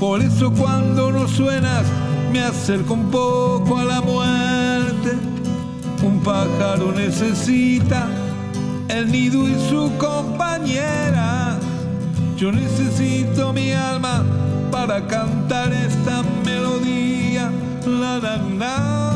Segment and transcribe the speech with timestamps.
[0.00, 1.84] Por eso cuando no suenas
[2.32, 5.10] me acerco un poco a la muerte.
[6.02, 8.08] Un pájaro necesita
[8.88, 11.58] el nido y su compañera.
[12.38, 14.24] Yo necesito mi alma
[14.72, 17.50] para cantar esta melodía.
[17.86, 19.10] La, la, la,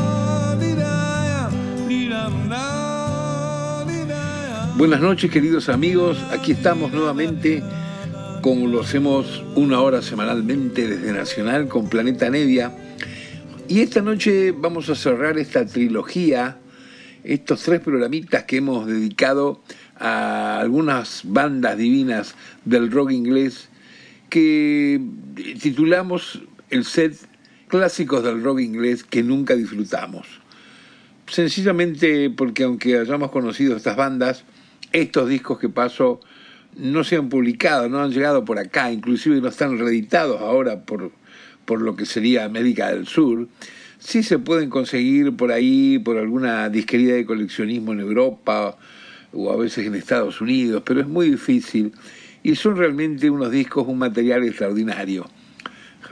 [4.77, 7.63] Buenas noches queridos amigos, aquí estamos nuevamente
[8.45, 12.71] como lo hacemos una hora semanalmente desde Nacional con Planeta Nevia.
[13.67, 16.59] Y esta noche vamos a cerrar esta trilogía,
[17.23, 19.63] estos tres programitas que hemos dedicado
[19.97, 22.35] a algunas bandas divinas
[22.65, 23.69] del rock inglés
[24.29, 25.01] que
[25.59, 27.15] titulamos el set
[27.67, 30.27] Clásicos del rock inglés que nunca disfrutamos.
[31.25, 34.43] Sencillamente porque aunque hayamos conocido estas bandas,
[34.91, 36.19] estos discos que paso
[36.75, 41.11] no se han publicado, no han llegado por acá, inclusive no están reeditados ahora por,
[41.65, 43.47] por lo que sería América del Sur,
[43.99, 48.77] sí se pueden conseguir por ahí, por alguna disquería de coleccionismo en Europa
[49.33, 51.93] o a veces en Estados Unidos, pero es muy difícil
[52.43, 55.25] y son realmente unos discos, un material extraordinario.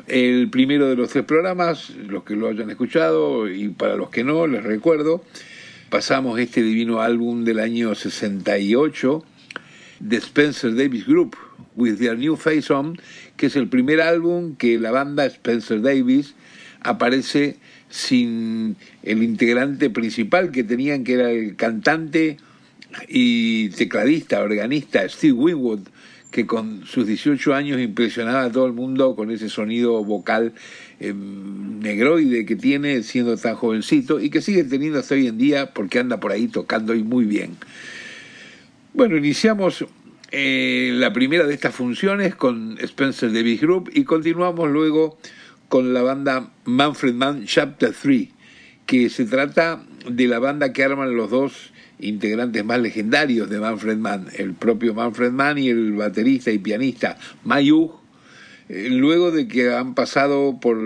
[0.08, 4.24] El primero de los tres programas, los que lo hayan escuchado y para los que
[4.24, 5.24] no, les recuerdo,
[5.90, 9.24] pasamos este divino álbum del año 68,
[10.08, 11.38] The Spencer Davis Group,
[11.76, 12.98] With Their New Face On,
[13.38, 16.36] que es el primer álbum que la banda Spencer Davis
[16.82, 17.58] aparece
[17.90, 22.38] sin el integrante principal que tenían, que era el cantante
[23.08, 25.82] y tecladista, organista Steve Winwood,
[26.32, 30.54] que con sus 18 años impresionaba a todo el mundo con ese sonido vocal
[31.00, 35.74] eh, negroide que tiene siendo tan jovencito y que sigue teniendo hasta hoy en día
[35.74, 37.52] porque anda por ahí tocando y muy bien.
[38.96, 39.86] Bueno, iniciamos
[40.36, 45.20] eh, la primera de estas funciones con Spencer Davis Group y continuamos luego
[45.70, 48.30] con la banda Manfred Mann Chapter 3,
[48.88, 53.98] que se trata de la banda que arman los dos integrantes más legendarios de Manfred
[53.98, 57.92] Mann, el propio Manfred Mann y el baterista y pianista Mayug,
[58.70, 60.78] eh, luego de que han pasado por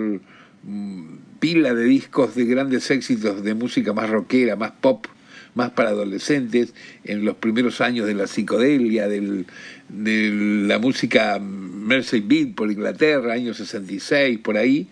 [0.62, 1.04] mm,
[1.40, 5.06] pila de discos de grandes éxitos de música más rockera, más pop,
[5.54, 9.46] más para adolescentes, en los primeros años de la psicodelia, del,
[9.88, 10.30] de
[10.66, 14.88] la música Mersey Beat por Inglaterra, años 66, por ahí.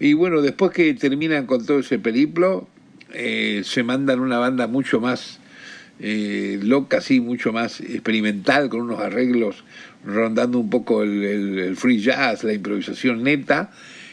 [0.00, 2.68] Y bueno, después que terminan con todo ese periplo,
[3.12, 5.40] eh, se mandan una banda mucho más
[6.00, 9.64] eh, loca, sí, mucho más experimental, con unos arreglos
[10.04, 13.72] rondando un poco el, free jazz, la improvisación neta.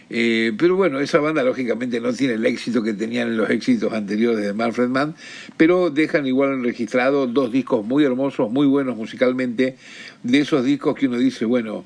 [0.10, 3.92] Eh, pero bueno, esa banda lógicamente no tiene el éxito que tenían en los éxitos
[3.94, 5.16] anteriores de Manfred Mann,
[5.58, 9.78] pero dejan igual registrado dos discos muy hermosos, muy buenos musicalmente,
[10.24, 11.84] de esos discos que uno dice, bueno,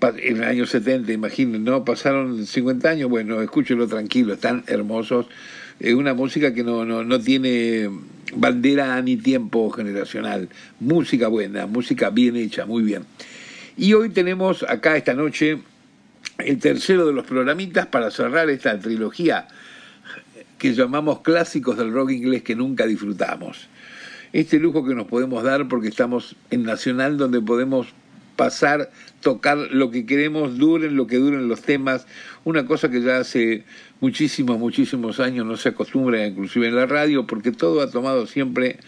[0.00, 1.84] en el año 70, imaginen, ¿no?
[1.84, 5.26] Pasaron 50 años, bueno, escúchenlo tranquilo, están hermosos.
[5.80, 7.90] Es una música que no, no, no tiene
[8.34, 10.48] bandera ni tiempo generacional.
[10.78, 13.04] Música buena, música bien hecha, muy bien.
[13.76, 15.58] Y hoy tenemos acá esta noche
[16.38, 19.48] el tercero de los programitas para cerrar esta trilogía
[20.58, 23.68] que llamamos clásicos del rock inglés que nunca disfrutamos.
[24.32, 27.88] Este lujo que nos podemos dar porque estamos en Nacional donde podemos
[28.36, 28.90] pasar,
[29.20, 32.06] tocar lo que queremos, duren lo que duren los temas,
[32.44, 33.64] una cosa que ya hace
[34.00, 38.78] muchísimos, muchísimos años no se acostumbra inclusive en la radio, porque todo ha tomado siempre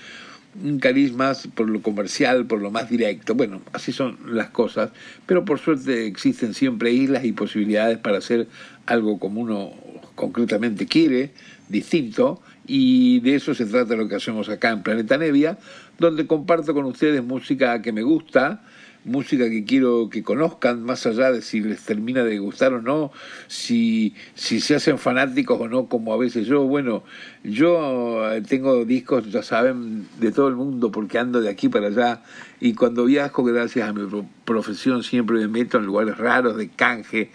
[0.63, 3.35] un carisma por lo comercial, por lo más directo.
[3.35, 4.91] Bueno, así son las cosas,
[5.27, 8.49] pero por suerte existen siempre islas y posibilidades para hacer
[8.87, 9.73] algo como uno
[10.15, 11.31] concretamente quiere,
[11.69, 15.59] distinto, y de eso se trata lo que hacemos acá en Planeta Nevia,
[15.99, 18.63] donde comparto con ustedes música que me gusta,
[19.05, 23.13] música que quiero que conozcan, más allá de si les termina de gustar o no,
[23.47, 26.63] si, si se hacen fanáticos o no, como a veces yo.
[26.65, 27.03] Bueno,
[27.43, 31.89] yo eh, tengo discos, ya saben, de todo el mundo porque ando de aquí para
[31.89, 32.23] allá
[32.61, 34.03] y cuando viajo, gracias a mi
[34.45, 37.31] profesión, siempre me meto en lugares raros de canje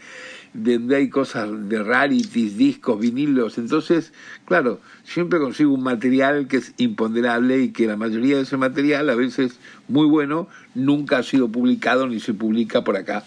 [0.55, 3.57] donde hay cosas de rarities, discos, vinilos.
[3.57, 4.13] Entonces,
[4.45, 9.09] claro, siempre consigo un material que es imponderable y que la mayoría de ese material,
[9.09, 9.59] a veces
[9.89, 13.23] muy bueno, nunca ha sido publicado ni se publica por acá,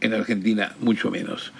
[0.00, 1.52] en Argentina mucho menos.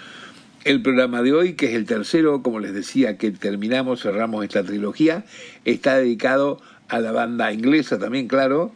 [0.63, 4.63] El programa de hoy, que es el tercero, como les decía, que terminamos, cerramos esta
[4.63, 5.25] trilogía,
[5.65, 8.71] está dedicado a la banda inglesa también, claro,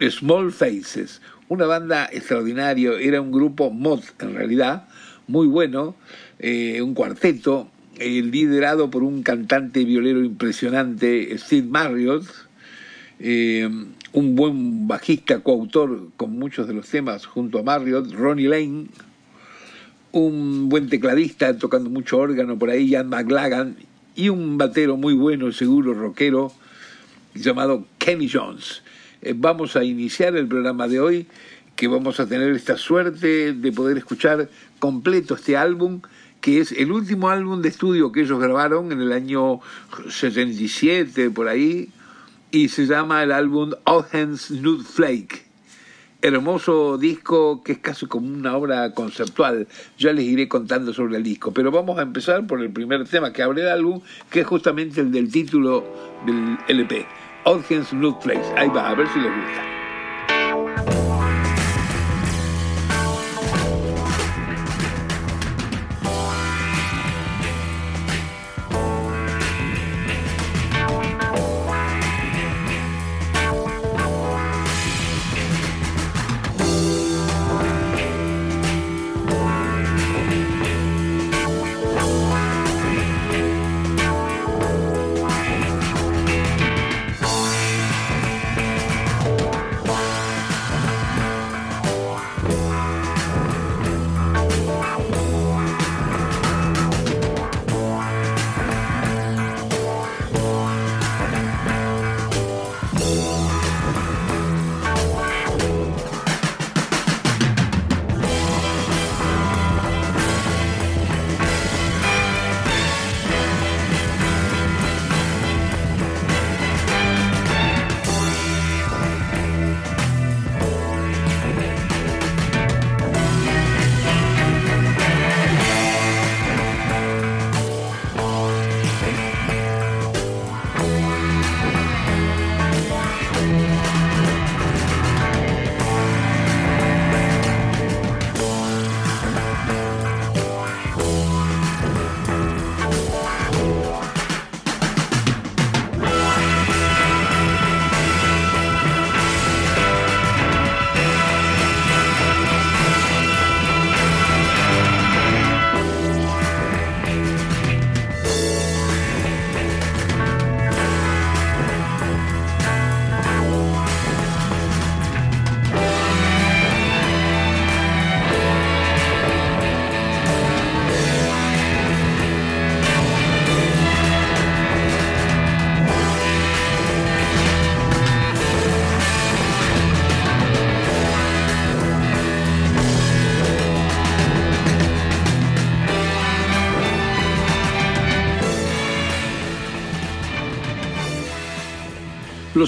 [0.00, 4.88] Small Faces, una banda extraordinaria, era un grupo mod en realidad,
[5.26, 5.96] muy bueno,
[6.38, 12.24] eh, un cuarteto, eh, liderado por un cantante violero impresionante, Steve Marriott,
[13.18, 13.68] eh,
[14.12, 18.86] un buen bajista, coautor con muchos de los temas junto a Marriott, Ronnie Lane,
[20.12, 23.76] un buen tecladista tocando mucho órgano por ahí, Jan McLagan,
[24.14, 26.52] y un batero muy bueno, seguro, rockero,
[27.34, 28.82] llamado Kenny Jones.
[29.22, 31.26] Eh, vamos a iniciar el programa de hoy,
[31.76, 34.48] que vamos a tener esta suerte de poder escuchar
[34.80, 36.00] completo este álbum,
[36.40, 39.60] que es el último álbum de estudio que ellos grabaron en el año
[40.08, 41.90] 77, por ahí,
[42.50, 45.48] y se llama el álbum All Hands Nude Flake
[46.20, 49.68] hermoso disco que es casi como una obra conceptual.
[49.98, 51.52] Ya les iré contando sobre el disco.
[51.52, 54.00] Pero vamos a empezar por el primer tema que abre el álbum,
[54.30, 55.84] que es justamente el del título
[56.26, 57.06] del LP,
[57.44, 58.52] Audience Look Place.
[58.56, 59.77] Ahí va, a ver si les gusta.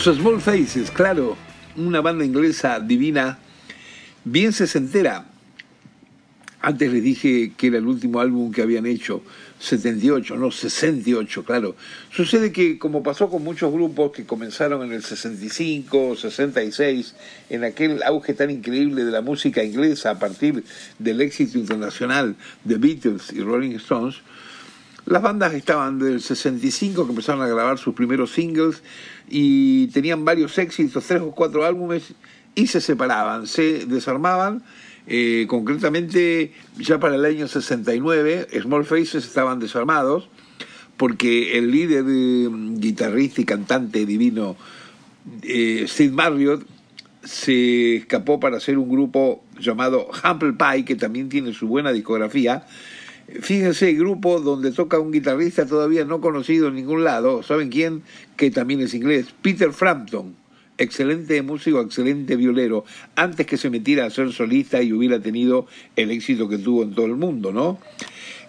[0.06, 1.37] Los Small Faces, claro,
[1.76, 3.38] una banda inglesa divina,
[4.25, 5.26] bien se entera.
[6.62, 9.22] Antes les dije que era el último álbum que habían hecho,
[9.58, 11.77] 78, no, 68, claro.
[12.10, 17.15] Sucede que, como pasó con muchos grupos que comenzaron en el 65, 66,
[17.51, 20.65] en aquel auge tan increíble de la música inglesa a partir
[20.98, 24.22] del éxito internacional de Beatles y Rolling Stones,
[25.06, 28.82] las bandas estaban del 65 que empezaron a grabar sus primeros singles
[29.28, 32.14] y tenían varios éxitos, tres o cuatro álbumes
[32.54, 34.62] y se separaban, se desarmaban.
[35.06, 40.28] Eh, concretamente, ya para el año 69, Small Faces estaban desarmados
[40.96, 42.04] porque el líder,
[42.78, 44.56] guitarrista y cantante divino,
[45.42, 46.66] eh, Steve Marriott,
[47.24, 52.66] se escapó para hacer un grupo llamado Humble Pie, que también tiene su buena discografía,
[53.41, 58.03] Fíjense, grupo donde toca un guitarrista todavía no conocido en ningún lado, ¿saben quién?
[58.37, 60.34] Que también es inglés, Peter Frampton,
[60.79, 62.84] excelente músico, excelente violero,
[63.15, 66.94] antes que se metiera a ser solista y hubiera tenido el éxito que tuvo en
[66.94, 67.79] todo el mundo, ¿no?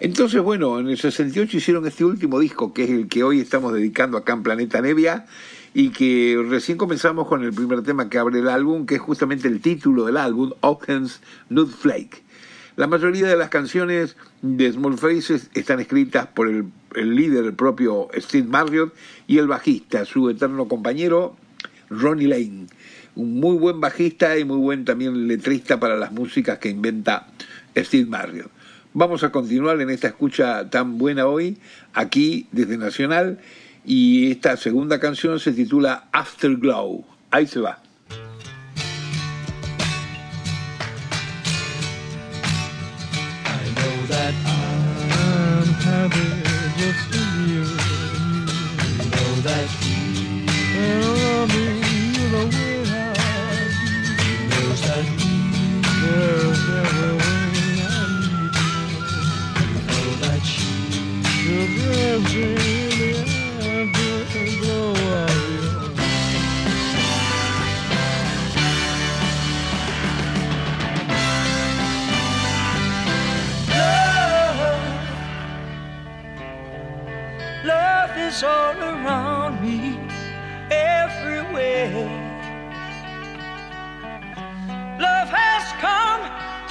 [0.00, 3.72] Entonces, bueno, en el 68 hicieron este último disco, que es el que hoy estamos
[3.72, 5.26] dedicando acá en Planeta Nevia,
[5.74, 9.48] y que recién comenzamos con el primer tema que abre el álbum, que es justamente
[9.48, 12.21] el título del álbum, Oakens Nude Flake.
[12.74, 18.08] La mayoría de las canciones de Small Faces están escritas por el, líder, el propio
[18.16, 18.94] Steve Marriott,
[19.26, 21.36] y el bajista, su eterno compañero,
[21.90, 22.68] Ronnie Lane.
[23.14, 27.28] Un muy buen bajista y muy buen también letrista para las músicas que inventa
[27.76, 28.50] Steve Marriott.
[28.94, 31.58] Vamos a continuar en esta escucha tan buena hoy,
[31.92, 33.38] aquí desde Nacional,
[33.84, 37.04] y esta segunda canción se titula Afterglow.
[37.30, 37.81] Ahí se va.
[44.22, 46.30] that I'm happy
[46.78, 47.64] just with you.
[48.98, 50.46] You know that you
[51.00, 51.66] love me
[52.32, 53.10] the way I
[53.82, 53.94] do.
[54.26, 55.06] You know that
[56.02, 57.36] there's every way
[57.82, 58.82] I need you.
[59.58, 60.44] You know that
[61.42, 61.70] you're
[62.14, 62.91] everything.
[78.32, 79.98] is all around me,
[80.70, 81.92] everywhere.
[84.98, 86.22] Love has come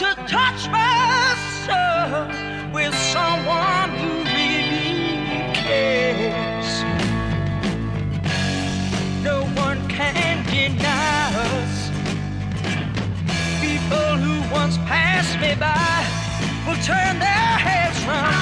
[0.01, 2.25] to touch my soul
[2.74, 6.70] with someone who really cares.
[9.24, 11.91] No one can deny us.
[13.62, 16.01] People who once passed me by
[16.65, 18.40] will turn their heads round.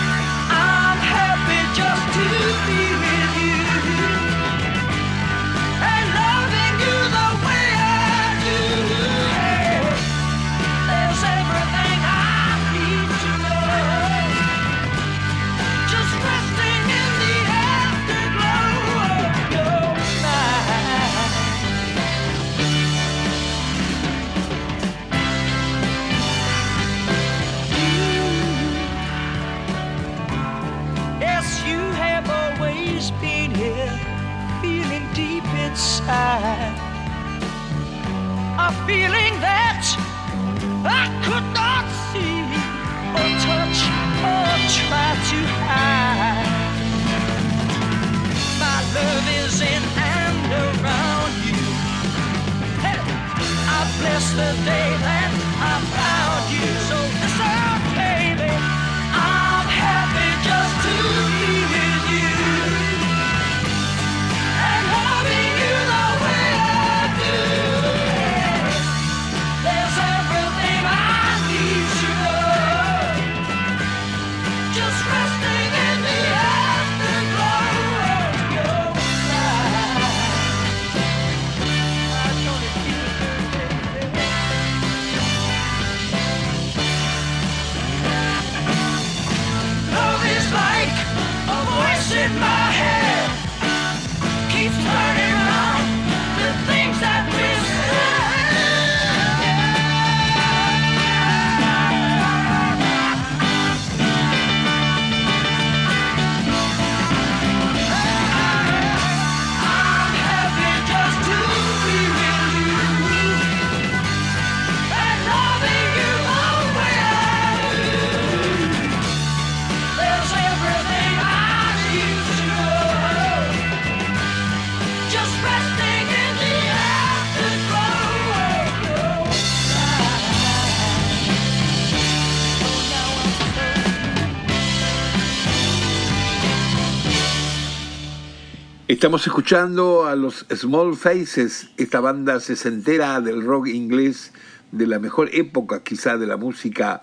[139.00, 144.34] Estamos escuchando a los Small Faces, esta banda sesentera del rock inglés
[144.74, 147.02] de la mejor época quizá de la música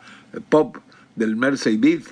[0.50, 0.76] pop
[1.14, 2.02] del Mersey Beat,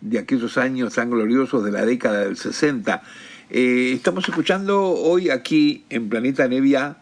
[0.00, 3.02] de aquellos años tan gloriosos de la década del 60.
[3.50, 6.98] Eh, estamos escuchando hoy aquí en Planeta Nevia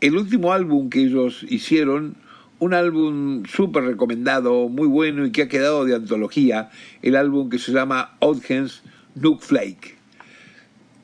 [0.00, 2.16] el último álbum que ellos hicieron,
[2.58, 6.70] un álbum súper recomendado, muy bueno y que ha quedado de antología,
[7.02, 8.82] el álbum que se llama Oddhens
[9.14, 10.01] Nuke Flake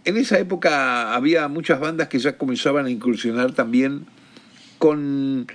[0.09, 4.07] en esa época había muchas bandas que ya comenzaban a incursionar también
[4.79, 5.47] con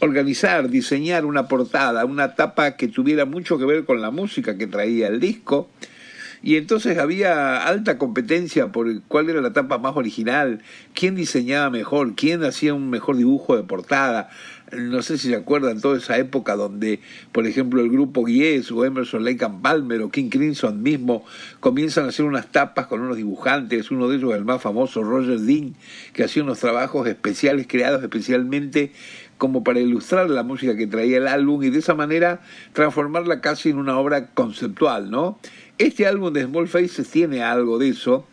[0.00, 4.66] organizar, diseñar una portada, una tapa que tuviera mucho que ver con la música que
[4.66, 5.70] traía el disco.
[6.42, 10.60] Y entonces había alta competencia por cuál era la tapa más original,
[10.92, 14.30] quién diseñaba mejor, quién hacía un mejor dibujo de portada
[14.72, 17.00] no sé si se acuerdan, toda esa época donde,
[17.32, 21.24] por ejemplo, el grupo Yes o Emerson Lake Palmer o King Crimson mismo
[21.60, 25.38] comienzan a hacer unas tapas con unos dibujantes, uno de ellos el más famoso, Roger
[25.40, 25.74] Dean,
[26.12, 28.92] que hacía unos trabajos especiales creados especialmente
[29.38, 32.40] como para ilustrar la música que traía el álbum y de esa manera
[32.72, 35.38] transformarla casi en una obra conceptual, ¿no?
[35.78, 38.26] Este álbum de Small Faces tiene algo de eso,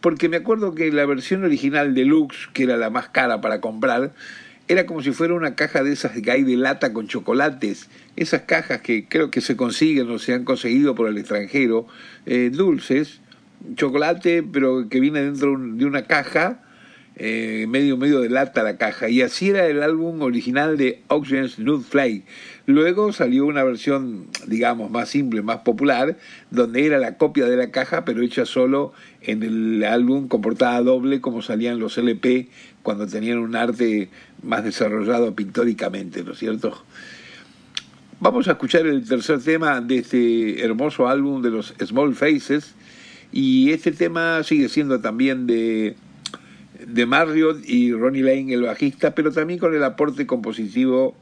[0.00, 4.12] porque me acuerdo que la versión original deluxe, que era la más cara para comprar,
[4.68, 8.42] era como si fuera una caja de esas que hay de lata con chocolates, esas
[8.42, 11.86] cajas que creo que se consiguen o se han conseguido por el extranjero,
[12.26, 13.20] eh, dulces,
[13.74, 16.62] chocolate, pero que viene dentro de una caja,
[17.20, 19.08] eh, medio medio de lata la caja.
[19.08, 22.22] Y así era el álbum original de Oxygen's Nude Fly.
[22.66, 26.16] Luego salió una versión, digamos, más simple, más popular,
[26.50, 30.80] donde era la copia de la caja, pero hecha solo en el álbum con portada
[30.80, 32.48] doble, como salían los LP
[32.82, 34.10] cuando tenían un arte
[34.42, 36.84] más desarrollado pictóricamente, ¿no es cierto?
[38.20, 42.74] Vamos a escuchar el tercer tema de este hermoso álbum de los Small Faces
[43.32, 45.96] y este tema sigue siendo también de,
[46.86, 51.14] de Marriott y Ronnie Lane, el bajista, pero también con el aporte compositivo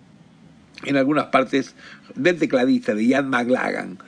[0.85, 1.75] en algunas partes
[2.15, 3.99] del tecladista de Ian McLagan.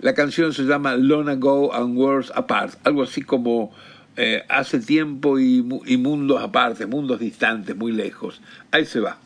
[0.00, 3.72] La canción se llama Long Ago and Worlds Apart, algo así como
[4.16, 8.40] eh, hace tiempo y, y mundos aparte, mundos distantes, muy lejos.
[8.70, 9.18] Ahí se va.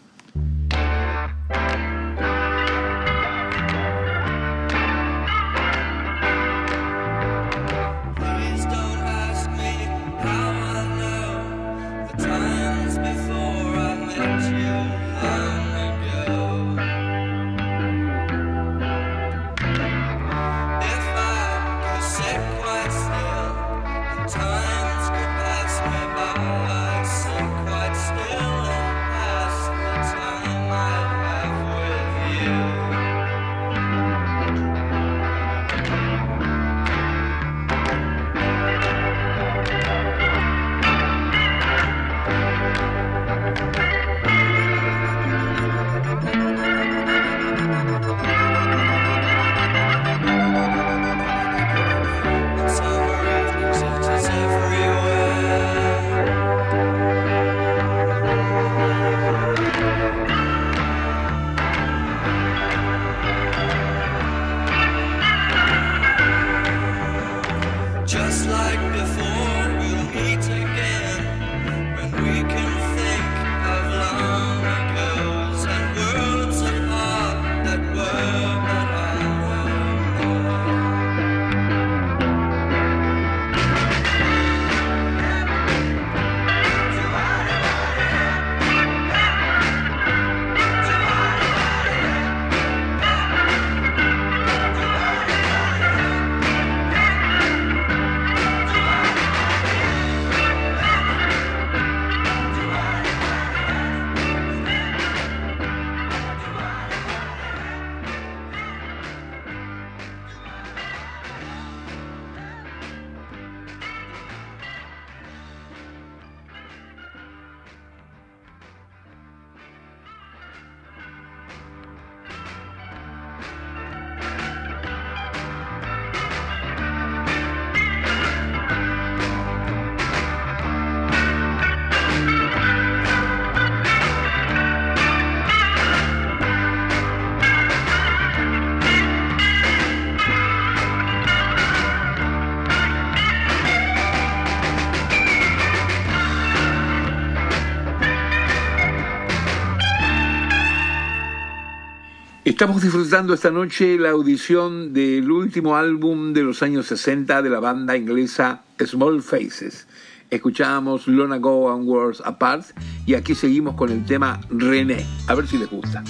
[152.62, 157.58] Estamos disfrutando esta noche la audición del último álbum de los años 60 de la
[157.58, 159.88] banda inglesa Small Faces.
[160.30, 162.66] Escuchábamos Lona Go and Worlds Apart
[163.04, 165.04] y aquí seguimos con el tema René.
[165.26, 166.04] A ver si les gusta.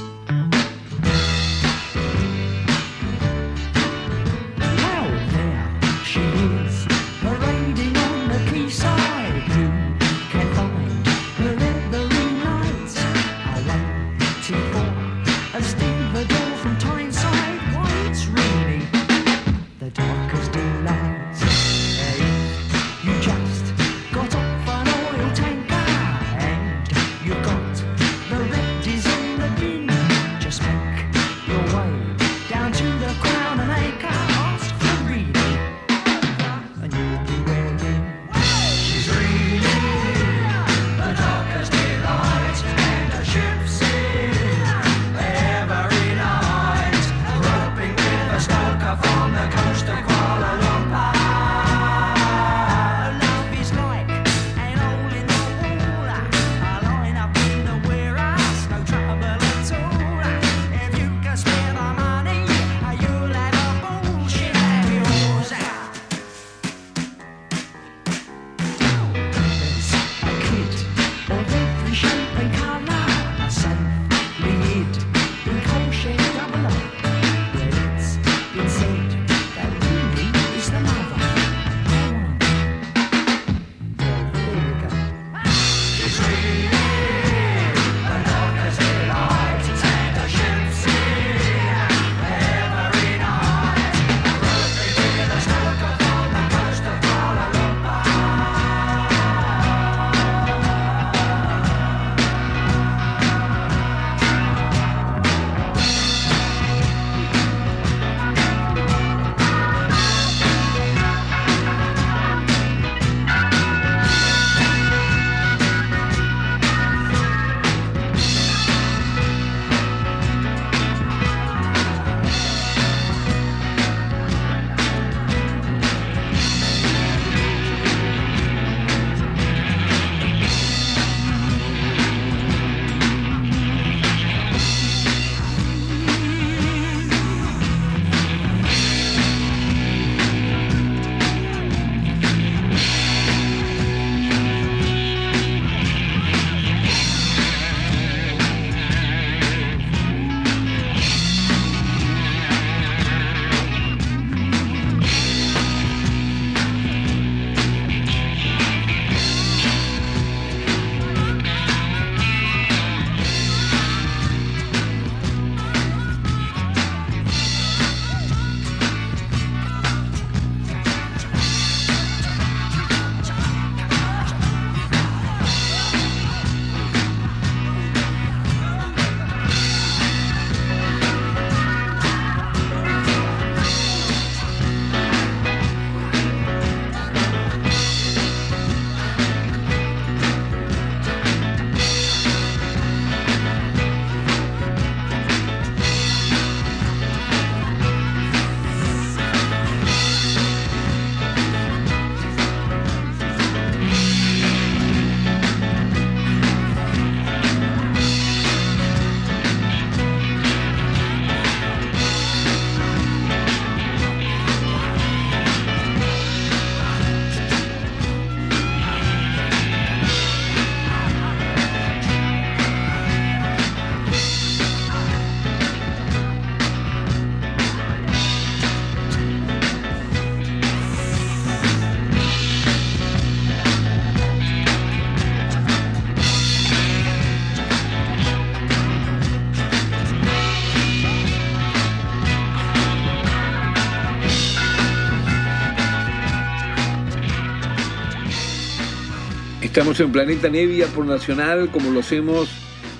[249.63, 252.51] Estamos en Planeta Nevia por Nacional, como lo hacemos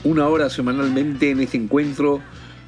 [0.05, 2.23] una hora semanalmente en este encuentro,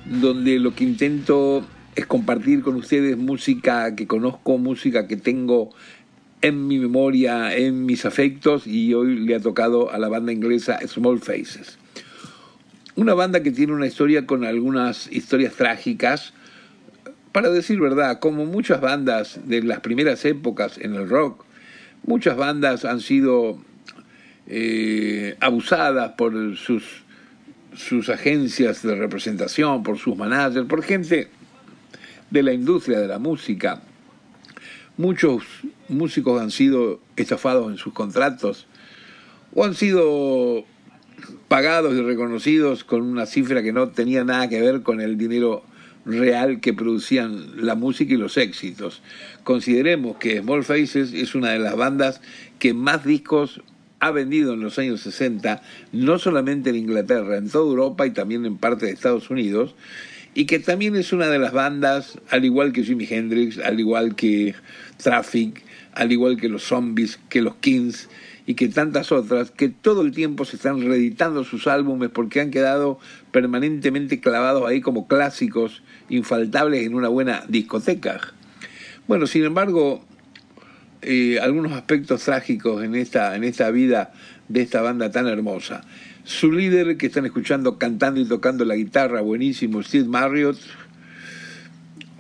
[0.05, 5.71] donde lo que intento es compartir con ustedes música que conozco, música que tengo
[6.43, 10.81] en mi memoria, en mis afectos, y hoy le ha tocado a la banda inglesa
[10.89, 11.79] Small Faces.
[12.97, 16.35] Una banda que tiene una historia con algunas historias trágicas,
[17.31, 21.45] para decir verdad, como muchas bandas de las primeras épocas en el rock,
[22.05, 23.61] muchas bandas han sido
[24.47, 26.83] eh, abusadas por sus,
[27.75, 31.29] sus agencias de representación, por sus managers, por gente
[32.31, 33.83] de la industria de la música.
[34.97, 35.45] Muchos
[35.89, 38.67] músicos han sido estafados en sus contratos
[39.55, 40.65] o han sido
[41.49, 45.65] pagados y reconocidos con una cifra que no tenía nada que ver con el dinero
[46.05, 49.03] real que producían la música y los éxitos.
[49.43, 52.21] Consideremos que Small Faces es una de las bandas
[52.59, 53.63] que más discos
[54.01, 58.45] ha vendido en los años 60, no solamente en Inglaterra, en toda Europa y también
[58.45, 59.75] en parte de Estados Unidos,
[60.35, 64.17] y que también es una de las bandas, al igual que Jimi Hendrix, al igual
[64.17, 64.55] que
[64.97, 68.09] Traffic, al igual que los Zombies, que los Kings
[68.47, 72.51] y que tantas otras, que todo el tiempo se están reeditando sus álbumes porque han
[72.51, 72.99] quedado
[73.31, 78.21] permanentemente clavados ahí como clásicos infaltables en una buena discoteca.
[79.07, 80.05] Bueno, sin embargo,
[81.05, 84.13] eh, algunos aspectos trágicos en esta, en esta vida
[84.49, 85.83] de esta banda tan hermosa.
[86.25, 90.59] Su líder, que están escuchando cantando y tocando la guitarra, buenísimo, Steve Marriott,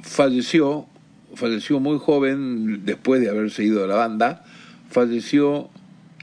[0.02, 0.86] falleció,
[1.34, 4.44] falleció muy joven después de haberse ido de la banda,
[4.90, 5.70] falleció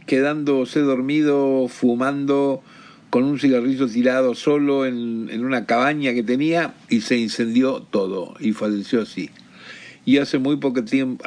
[0.06, 2.62] quedándose dormido, fumando
[3.10, 8.36] con un cigarrillo tirado solo en, en una cabaña que tenía y se incendió todo
[8.40, 9.32] y falleció así.
[10.06, 11.24] Y hace muy poco tiempo,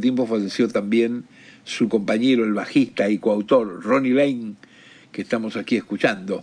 [0.00, 1.24] tiempo falleció también
[1.64, 4.54] su compañero, el bajista y coautor, Ronnie Lane,
[5.12, 6.42] que estamos aquí escuchando.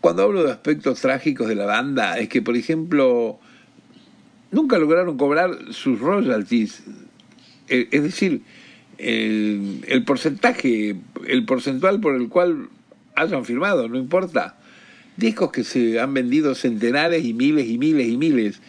[0.00, 3.38] Cuando hablo de aspectos trágicos de la banda, es que, por ejemplo,
[4.50, 6.82] nunca lograron cobrar sus royalties.
[7.68, 8.42] Eh, es decir,
[8.98, 12.68] el, el porcentaje, el porcentual por el cual
[13.14, 14.56] hayan firmado, no importa.
[15.16, 18.60] Discos que se han vendido centenares y miles y miles y miles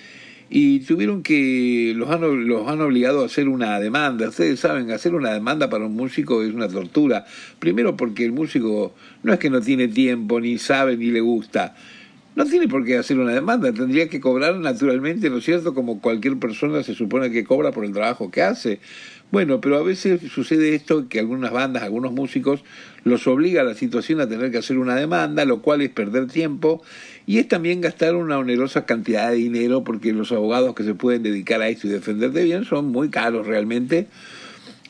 [0.55, 4.29] y tuvieron que, los han, los han obligado a hacer una demanda.
[4.29, 7.25] Ustedes saben, hacer una demanda para un músico es una tortura.
[7.57, 11.73] Primero porque el músico no es que no tiene tiempo, ni sabe, ni le gusta.
[12.35, 15.73] No tiene por qué hacer una demanda, tendría que cobrar naturalmente, ¿no es cierto?
[15.73, 18.79] Como cualquier persona se supone que cobra por el trabajo que hace.
[19.33, 22.63] Bueno, pero a veces sucede esto que algunas bandas, algunos músicos,
[23.03, 26.27] los obliga a la situación a tener que hacer una demanda, lo cual es perder
[26.27, 26.83] tiempo
[27.25, 31.23] y es también gastar una onerosa cantidad de dinero porque los abogados que se pueden
[31.23, 34.05] dedicar a esto y defenderte bien son muy caros realmente.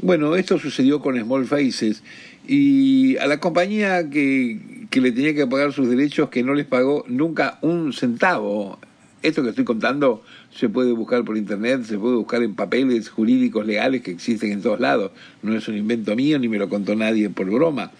[0.01, 2.03] Bueno, esto sucedió con Small Faces
[2.45, 6.65] y a la compañía que, que le tenía que pagar sus derechos que no les
[6.65, 8.77] pagó nunca un centavo.
[9.21, 10.21] Esto que estoy contando
[10.56, 14.62] se puede buscar por internet, se puede buscar en papeles jurídicos legales que existen en
[14.62, 15.12] todos lados.
[15.42, 17.92] No es un invento mío ni me lo contó nadie por broma.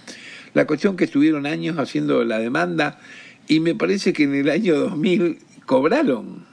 [0.54, 3.00] La cuestión que estuvieron años haciendo la demanda
[3.48, 6.46] y me parece que en el año 2000 cobraron.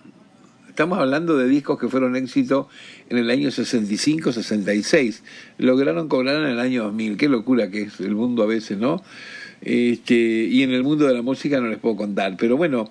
[0.68, 2.68] Estamos hablando de discos que fueron éxito
[3.10, 5.22] en el año 65, 66.
[5.58, 7.16] Lograron cobrar en el año 2000.
[7.18, 9.02] Qué locura que es el mundo a veces, ¿no?
[9.60, 12.36] Este, y en el mundo de la música no les puedo contar.
[12.38, 12.90] Pero bueno,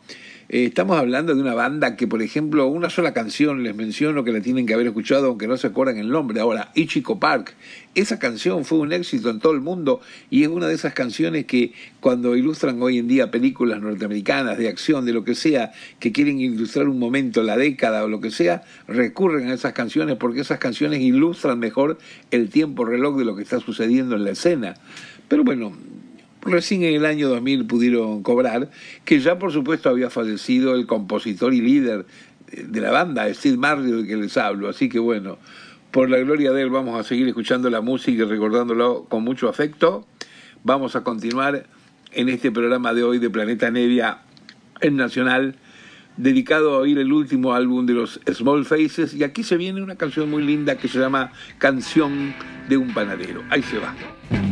[0.51, 4.31] eh, estamos hablando de una banda que, por ejemplo, una sola canción les menciono que
[4.31, 6.39] la tienen que haber escuchado, aunque no se acuerdan el nombre.
[6.39, 7.53] Ahora, Ichico Park.
[7.93, 11.45] Esa canción fue un éxito en todo el mundo y es una de esas canciones
[11.45, 16.12] que cuando ilustran hoy en día películas norteamericanas de acción, de lo que sea, que
[16.12, 20.41] quieren ilustrar un momento, la década o lo que sea, recurren a esas canciones porque
[20.41, 21.99] esas canciones ilustran mejor
[22.31, 24.75] el tiempo reloj de lo que está sucediendo en la escena.
[25.27, 25.73] Pero bueno,
[26.41, 28.69] recién en el año 2000 pudieron cobrar,
[29.06, 32.06] que ya por supuesto había fallecido el compositor y líder
[32.52, 34.69] de la banda, Steve Marley, del que les hablo.
[34.69, 35.38] Así que bueno,
[35.91, 39.49] por la gloria de él vamos a seguir escuchando la música y recordándolo con mucho
[39.49, 40.08] afecto.
[40.63, 41.65] Vamos a continuar
[42.12, 44.19] en este programa de hoy de Planeta Nevia
[44.82, 45.56] en Nacional,
[46.17, 49.13] dedicado a oír el último álbum de los Small Faces.
[49.13, 52.34] Y aquí se viene una canción muy linda que se llama Canción
[52.67, 53.43] de un Panadero.
[53.49, 54.48] Ahí se va.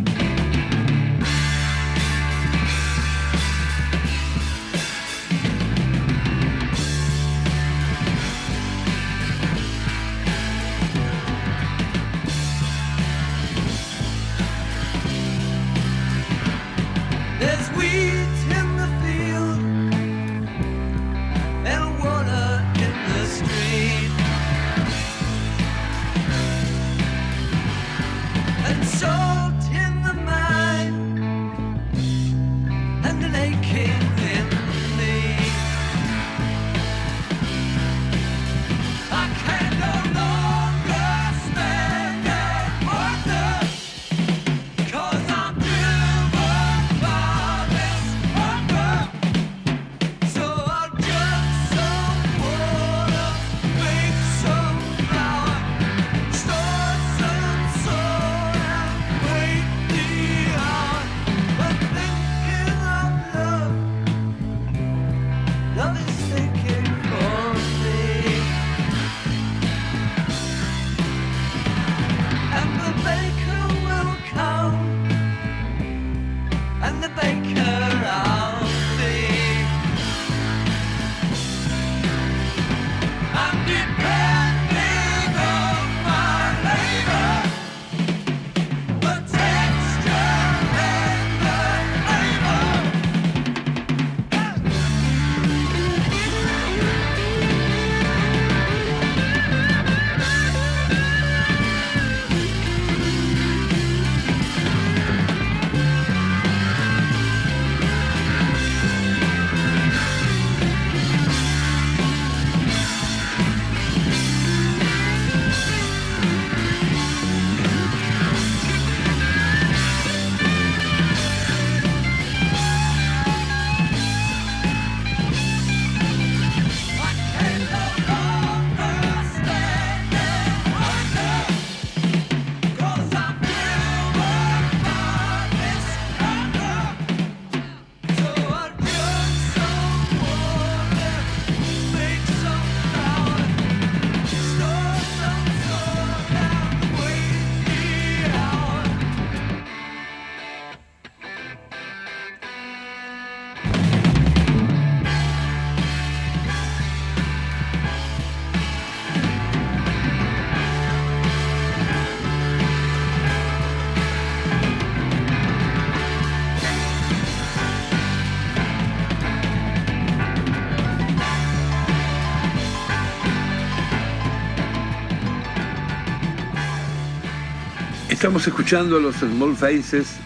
[178.28, 180.18] Estamos escuchando a los Small Faces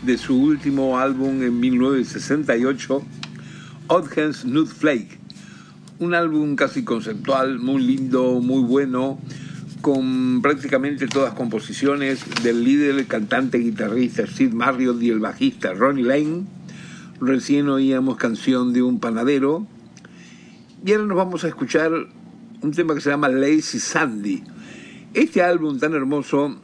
[0.00, 3.02] de su último álbum en 1968,
[3.88, 5.18] Oddhens Nude Flake.
[5.98, 9.20] Un álbum casi conceptual, muy lindo, muy bueno,
[9.82, 16.46] con prácticamente todas composiciones del líder, cantante, guitarrista Steve Marriott y el bajista Ronnie Lane.
[17.20, 19.66] Recién oíamos canción de un panadero.
[20.86, 21.92] Y ahora nos vamos a escuchar
[22.62, 24.42] un tema que se llama Lazy Sandy.
[25.12, 26.58] Este álbum tan hermoso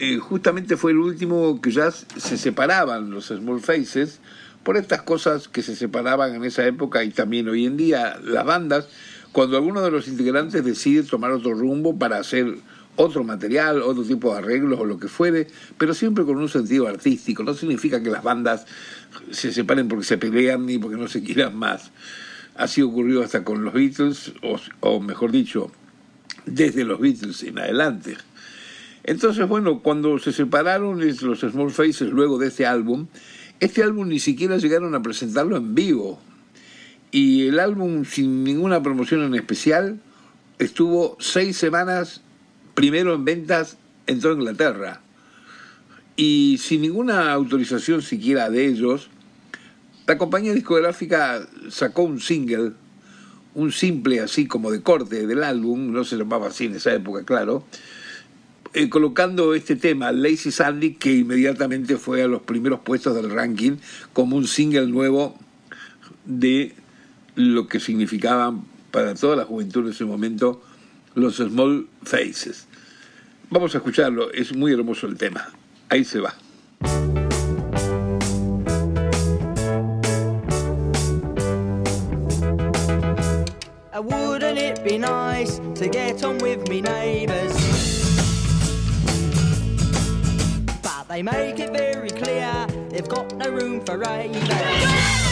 [0.00, 4.18] eh, justamente fue el último que ya se separaban los Small Faces
[4.62, 8.46] por estas cosas que se separaban en esa época y también hoy en día las
[8.46, 8.88] bandas,
[9.32, 12.56] cuando alguno de los integrantes decide tomar otro rumbo para hacer
[12.96, 16.88] otro material, otro tipo de arreglos o lo que fuere, pero siempre con un sentido
[16.88, 17.42] artístico.
[17.42, 18.64] No significa que las bandas
[19.30, 21.90] se separen porque se pelean ni porque no se quieran más.
[22.56, 25.70] Así ocurrió hasta con los Beatles, o, o mejor dicho,
[26.46, 28.16] desde los Beatles en adelante.
[29.10, 33.08] Entonces, bueno, cuando se separaron los Small Faces luego de este álbum,
[33.58, 36.20] este álbum ni siquiera llegaron a presentarlo en vivo.
[37.10, 39.98] Y el álbum, sin ninguna promoción en especial,
[40.60, 42.20] estuvo seis semanas
[42.74, 45.00] primero en ventas en toda Inglaterra.
[46.14, 49.10] Y sin ninguna autorización siquiera de ellos,
[50.06, 52.74] la compañía discográfica sacó un single,
[53.56, 57.24] un simple así como de corte del álbum, no se llamaba así en esa época,
[57.24, 57.64] claro,
[58.72, 63.78] eh, colocando este tema, Lazy Sandy, que inmediatamente fue a los primeros puestos del ranking
[64.12, 65.36] como un single nuevo
[66.24, 66.74] de
[67.34, 70.62] lo que significaban para toda la juventud en ese momento
[71.14, 72.68] los Small Faces.
[73.50, 75.48] Vamos a escucharlo, es muy hermoso el tema.
[75.88, 76.34] Ahí se va.
[84.00, 86.80] Wouldn't it be nice to get on with me?
[91.10, 95.29] They make it very clear they've got no room for ravers.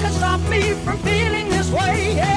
[0.00, 2.16] can stop me from feeling this way.
[2.16, 2.35] Yeah.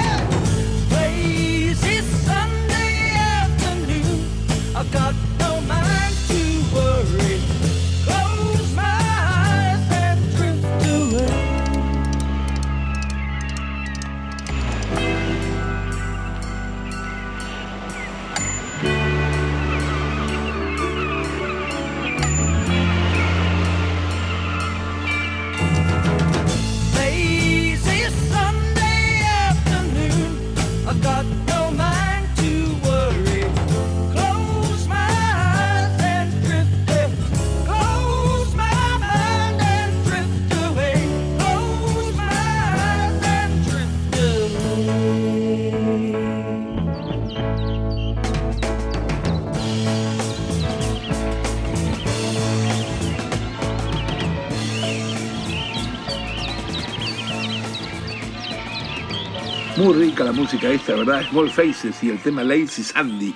[59.90, 61.24] Muy rica la música esta, ¿verdad?
[61.32, 63.34] Small Faces y el tema Lazy Sandy.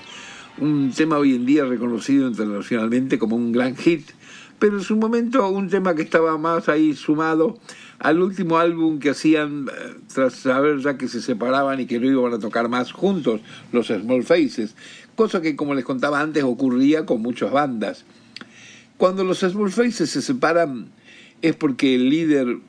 [0.59, 4.11] Un tema hoy en día reconocido internacionalmente como un gran hit,
[4.59, 7.57] pero en su momento un tema que estaba más ahí sumado
[7.97, 12.05] al último álbum que hacían eh, tras saber ya que se separaban y que no
[12.05, 13.41] iban a tocar más juntos,
[13.71, 14.75] los Small Faces,
[15.15, 18.05] cosa que como les contaba antes ocurría con muchas bandas.
[18.97, 20.89] Cuando los Small Faces se separan
[21.41, 22.59] es porque el líder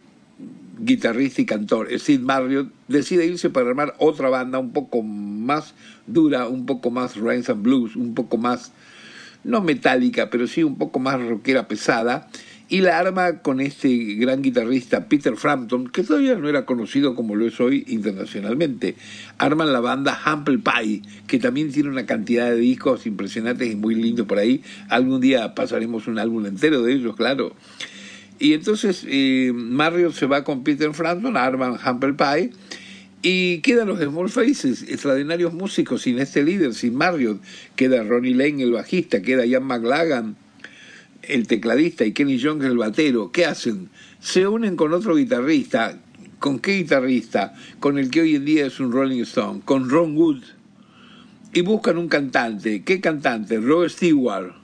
[0.79, 5.75] guitarrista y cantor Sid Marriott decide irse para armar otra banda un poco más
[6.07, 8.73] dura, un poco más Rains and Blues, un poco más,
[9.43, 12.29] no metálica, pero sí un poco más rockera pesada,
[12.69, 17.37] y la arma con este gran guitarrista Peter Frampton, que todavía no era conocido como
[17.37, 18.97] lo es hoy internacionalmente.
[19.37, 23.95] Arman la banda Humble Pie, que también tiene una cantidad de discos impresionantes y muy
[23.95, 24.63] lindos por ahí.
[24.89, 27.55] Algún día pasaremos un álbum entero de ellos, claro.
[28.39, 32.51] Y entonces eh, Mario se va con Peter Frampton, arman Humble Pie,
[33.23, 37.39] y quedan los Small Faces, extraordinarios músicos, sin este líder, sin Mario.
[37.75, 40.37] Queda Ronnie Lane, el bajista, queda Ian McLagan,
[41.23, 43.33] el tecladista, y Kenny Jones, el batero.
[43.33, 43.89] ¿Qué hacen?
[44.21, 45.99] Se unen con otro guitarrista.
[46.39, 47.55] ¿Con qué guitarrista?
[47.81, 50.43] Con el que hoy en día es un Rolling Stone, con Ron Wood.
[51.55, 52.83] Y buscan un cantante.
[52.83, 53.59] ¿Qué cantante?
[53.59, 54.64] Robert Stewart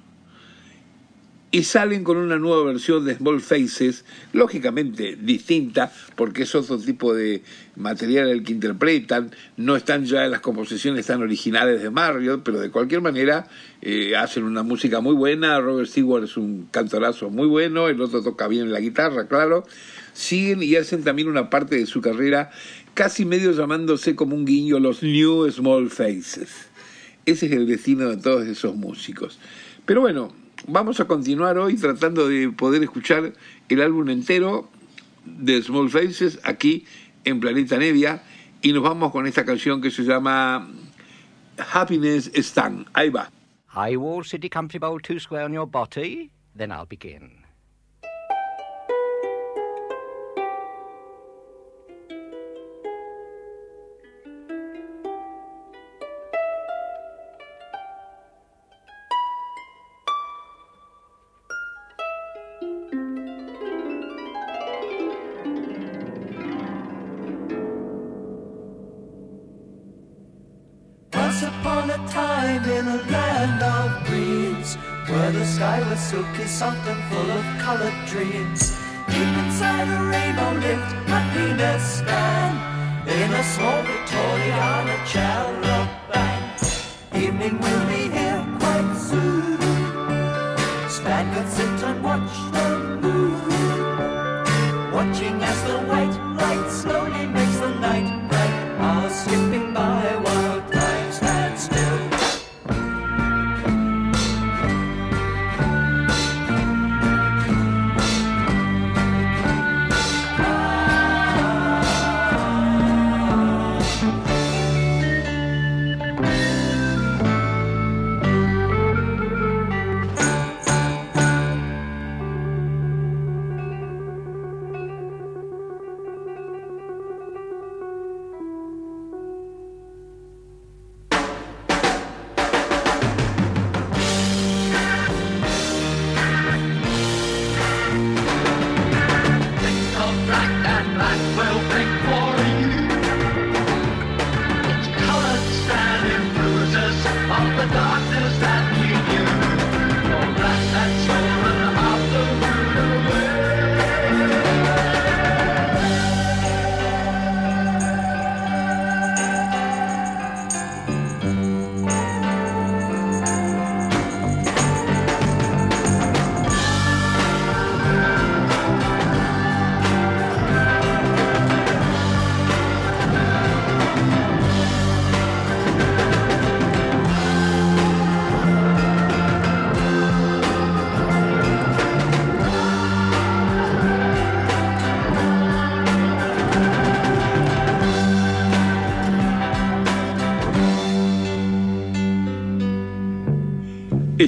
[1.52, 7.12] y salen con una nueva versión de Small Faces, lógicamente distinta, porque es otro tipo
[7.12, 7.42] de
[7.74, 12.60] material el que interpretan, no están ya en las composiciones tan originales de Mario, pero
[12.60, 13.48] de cualquier manera
[13.82, 18.22] eh, hacen una música muy buena, Robert Stewart es un cantorazo muy bueno, el otro
[18.22, 19.64] toca bien la guitarra, claro,
[20.12, 22.50] siguen y hacen también una parte de su carrera
[22.94, 26.68] casi medio llamándose como un guiño los New Small Faces.
[27.26, 29.38] Ese es el destino de todos esos músicos.
[29.84, 30.32] Pero bueno,
[30.66, 33.32] vamos a continuar hoy tratando de poder escuchar
[33.68, 34.68] el álbum entero
[35.24, 36.84] de Small Faces aquí
[37.24, 38.22] en Planeta Nevia
[38.62, 40.68] y nos vamos con esta canción que se llama
[41.72, 42.86] Happiness Stand.
[42.92, 43.30] Ahí va.
[43.68, 44.50] High wall, city,
[44.80, 46.30] bowl, two square on your body.
[46.56, 47.39] Then I'll begin.
[76.10, 76.44] Silky,
[76.88, 78.76] and full of colored dreams.
[79.06, 82.56] Deep inside a rainbow lived happiness stand
[83.08, 84.96] in a small Victoriana
[86.10, 86.58] band.
[87.14, 89.60] Evening will be here quite soon.
[90.90, 92.49] Stan could sit and watch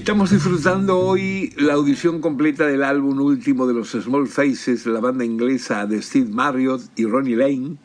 [0.03, 5.25] Estamos disfrutando hoy la audición completa del álbum último de los Small Faces, la banda
[5.25, 7.77] inglesa de Steve Marriott y Ronnie Lane,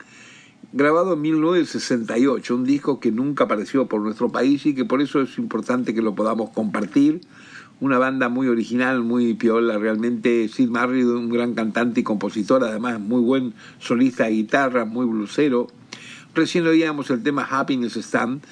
[0.72, 5.22] grabado en 1968, un disco que nunca apareció por nuestro país y que por eso
[5.22, 7.20] es importante que lo podamos compartir.
[7.78, 12.98] Una banda muy original, muy piola, realmente Steve Marriott, un gran cantante y compositor, además
[12.98, 15.68] muy buen solista de guitarra, muy blusero.
[16.34, 18.42] Recién oíamos el tema Happiness Stand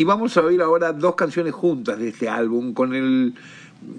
[0.00, 3.34] Y vamos a oír ahora dos canciones juntas de este álbum con el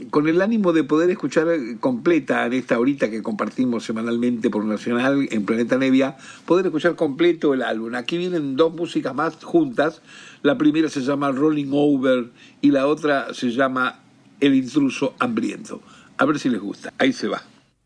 [0.10, 1.48] con el ánimo de poder escuchar
[1.80, 7.54] completa en esta horita que compartimos semanalmente por Nacional en Planeta Nevia, poder escuchar completo
[7.54, 7.94] el álbum.
[7.94, 10.02] Aquí vienen dos músicas más juntas.
[10.42, 12.32] La primera se llama Rolling Over
[12.62, 14.00] y la otra se llama
[14.40, 15.84] El intruso hambriento.
[16.18, 16.92] A ver si les gusta.
[16.98, 17.44] Ahí se va.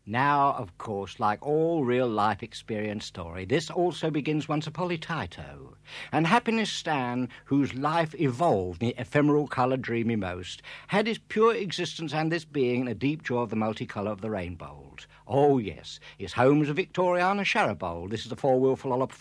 [0.08, 5.76] Now, of course, like all real life experience story, this also begins once a Tito.
[6.12, 12.14] And Happiness Stan, whose life evolved the ephemeral colour dreamy most, had his pure existence
[12.14, 14.84] and this being in a deep joy of the multicolour of the rainbow.
[15.26, 18.10] Oh, yes, his home was a Victoriana Sharabold.
[18.10, 19.12] This is a four-wheel follop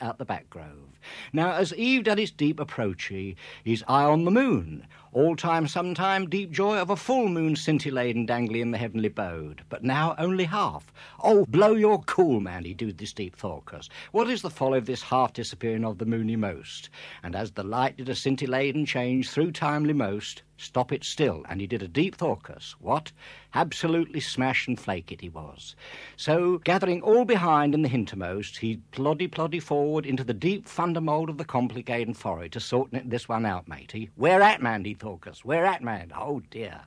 [0.00, 0.98] out the back grove.
[1.32, 6.28] Now, as eve did its deep approachy, his eye on the moon, all time, sometime,
[6.28, 9.62] deep joy of a full moon scintillating dangling in the heavenly bode.
[9.68, 10.90] But now only half.
[11.20, 13.90] Oh, blow your cool, man, he do this deep thoughtless.
[14.12, 16.88] What is the folly of this half disappearing of the moony most?
[17.22, 21.60] And as the light did a scintillating change through timely most, stop it still, and
[21.60, 22.76] he did a deep thorcus.
[22.78, 23.12] What?
[23.54, 25.74] Absolutely smash and flake it he was.
[26.16, 31.00] So, gathering all behind in the hintermost, he ploddy ploddy forward into the deep thunder
[31.00, 34.10] mould of the complicated forehead to sort this one out, matey.
[34.14, 34.62] Where at,
[35.02, 36.12] where We're at man.
[36.16, 36.82] Oh, dear.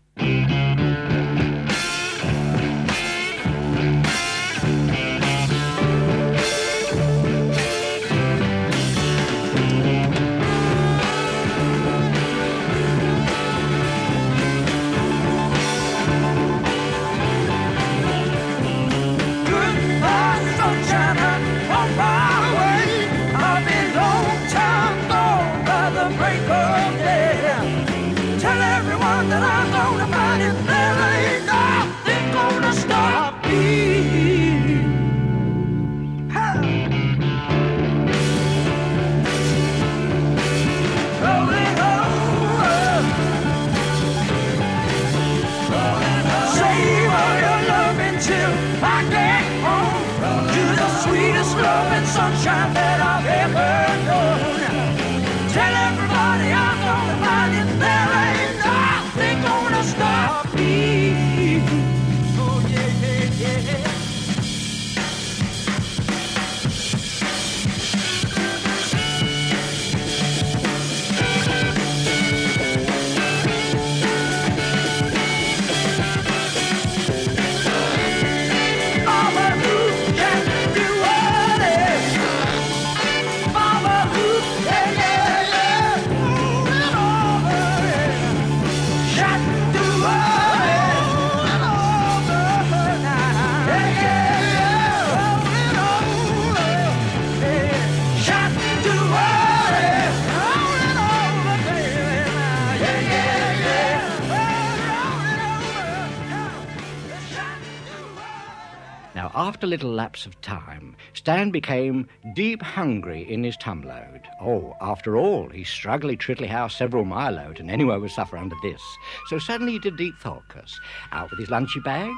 [110.06, 114.22] Lapse of time, Stan became deep hungry in his tumload.
[114.39, 118.56] Oh, after all, he struggly trittly house several mile out, and anyone would suffer under
[118.62, 118.84] this.
[119.30, 120.80] So suddenly he did deep thoughtless,
[121.12, 122.14] out with his lunchy bag,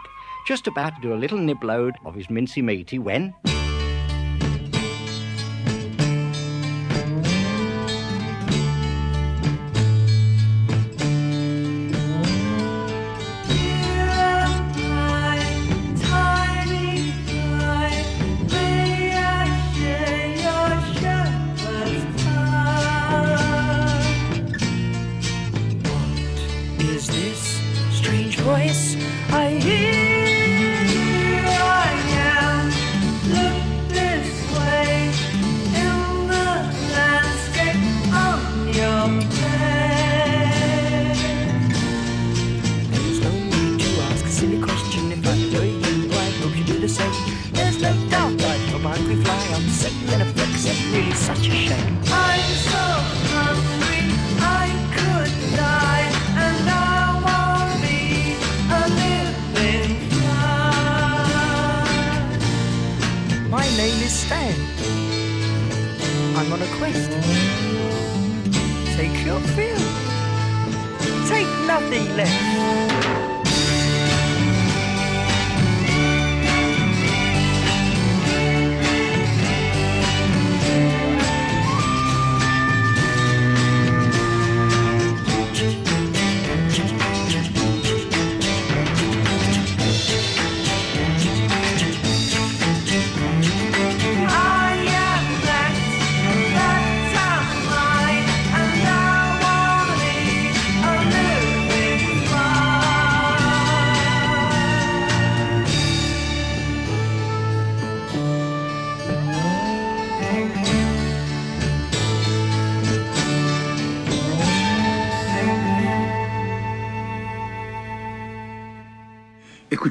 [0.49, 3.33] just about to do a little nibload of his mincy meaty when...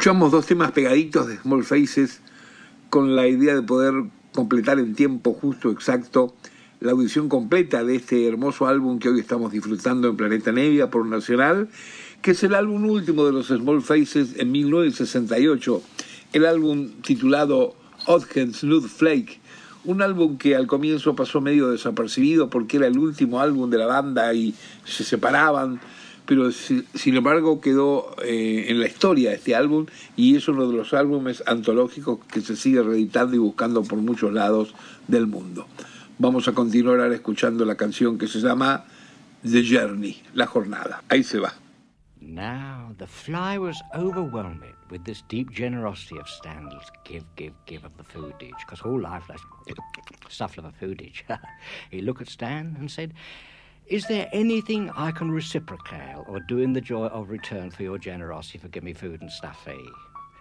[0.07, 2.21] Escuchamos dos temas pegaditos de Small Faces
[2.91, 6.33] con la idea de poder completar en tiempo justo, exacto,
[6.79, 11.05] la audición completa de este hermoso álbum que hoy estamos disfrutando en Planeta Nevia por
[11.07, 11.69] Nacional,
[12.23, 15.83] que es el álbum último de los Small Faces en 1968,
[16.35, 17.75] el álbum titulado
[18.07, 19.41] Odd Snood Flake,
[19.87, 23.87] un álbum que al comienzo pasó medio desapercibido porque era el último álbum de la
[23.87, 24.55] banda y
[24.85, 25.81] se separaban
[26.27, 30.93] pero sin embargo quedó eh, en la historia este álbum y es uno de los
[30.93, 34.75] álbumes antológicos que se sigue reeditando y buscando por muchos lados
[35.07, 35.67] del mundo.
[36.19, 38.85] Vamos a continuar ahora escuchando la canción que se llama
[39.43, 41.03] The Journey, La Jornada.
[41.09, 41.53] Ahí se va.
[42.21, 47.97] Now the fly was overwhelmed with this deep generosity of Stanley's give, give, give of
[47.97, 49.31] the foodage, because all life
[50.29, 51.23] stuff of a foodage.
[51.91, 53.15] he looked at Stan and said,
[53.89, 57.99] Is there anything I can reciprocate or do in the joy of return for your
[57.99, 59.71] generosity for giving me food and stuffy?
[59.71, 59.91] Eh?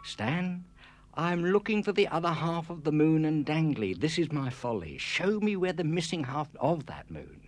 [0.03, 0.65] Stan,
[1.13, 3.99] I'm looking for the other half of the moon and dangly.
[3.99, 4.97] This is my folly.
[4.97, 7.41] Show me where the missing half of that moon.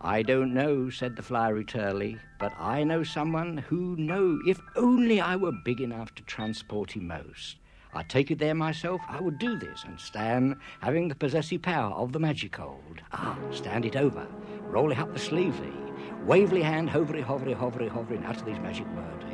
[0.00, 5.20] I don't know, said the fiery Turley, but I know someone who know if only
[5.20, 7.58] I were big enough to transport him most.
[7.94, 11.92] I take it there myself, I would do this, and Stan, having the possessive power
[11.94, 14.26] of the magic hold, ah, stand it over,
[14.62, 18.86] roll it up the sleeve sleevey, wavely hand, hovery, hovery, hovery, hovering, utter these magic
[18.94, 19.24] words.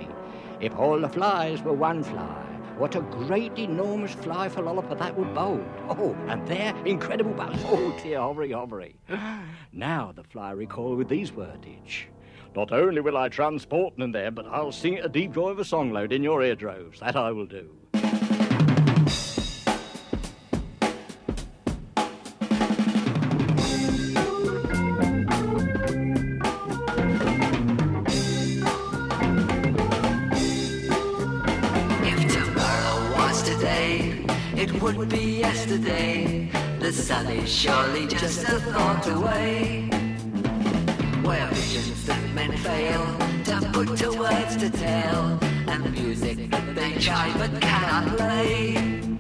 [0.61, 2.45] If all the flies were one fly,
[2.77, 5.65] what a great, enormous fly for lollopper that would bold.
[5.89, 7.59] Oh, and there, incredible buzz.
[7.65, 8.95] Oh, dear, hovery, hovery.
[9.73, 12.09] Now the fly recall with these wordage.
[12.55, 15.59] Not only will I transport them there, but I'll sing it a deep joy of
[15.59, 17.01] a song load in your eardroves.
[17.01, 17.71] That I will do.
[37.61, 39.83] Surely just a thought away.
[41.23, 43.05] Where visions that men fail
[43.45, 45.39] to put to words to tell,
[45.69, 49.20] and music that they try but cannot play.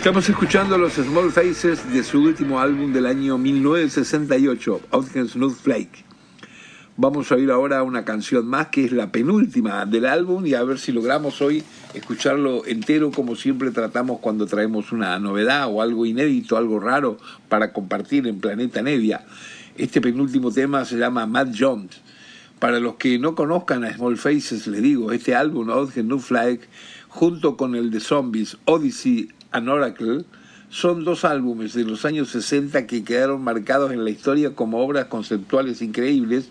[0.00, 6.06] Estamos escuchando los Small Faces de su último álbum del año 1968, Outcast Snow Flake.
[6.96, 10.64] Vamos a oír ahora una canción más que es la penúltima del álbum y a
[10.64, 16.06] ver si logramos hoy escucharlo entero como siempre tratamos cuando traemos una novedad o algo
[16.06, 17.18] inédito, algo raro
[17.50, 19.26] para compartir en Planeta Nevia.
[19.76, 22.00] Este penúltimo tema se llama Mad Jones.
[22.58, 26.60] Para los que no conozcan a Small Faces, les digo, este álbum, Odd New Flag,
[27.08, 30.24] junto con el de Zombies, Odyssey and Oracle,
[30.70, 35.06] son dos álbumes de los años 60 que quedaron marcados en la historia como obras
[35.06, 36.48] conceptuales increíbles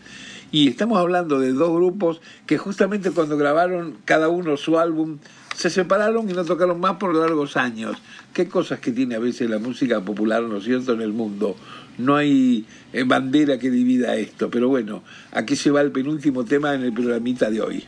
[0.51, 5.19] y estamos hablando de dos grupos que justamente cuando grabaron cada uno su álbum
[5.55, 7.97] se separaron y no tocaron más por largos años.
[8.33, 11.55] Qué cosas que tiene a veces la música popular, ¿no cierto?, en el mundo.
[11.97, 16.73] No hay eh, bandera que divida esto, pero bueno, aquí se va el penúltimo tema
[16.73, 17.83] en el programita de hoy.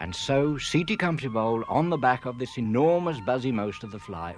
[0.00, 0.96] And so, C.T.
[0.96, 4.36] Comfy Bowl, on the back of this enormous buzzy most of the fly,